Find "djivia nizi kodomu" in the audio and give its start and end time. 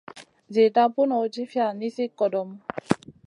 1.31-2.55